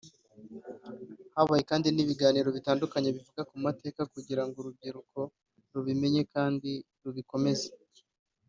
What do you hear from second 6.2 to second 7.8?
kandi rubikomeze